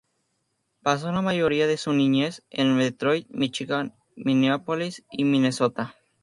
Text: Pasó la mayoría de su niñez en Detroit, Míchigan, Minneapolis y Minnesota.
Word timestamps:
Pasó 0.81 1.11
la 1.11 1.21
mayoría 1.21 1.67
de 1.67 1.77
su 1.77 1.93
niñez 1.93 2.41
en 2.49 2.75
Detroit, 2.79 3.27
Míchigan, 3.29 3.93
Minneapolis 4.15 5.03
y 5.11 5.25
Minnesota. 5.25 5.93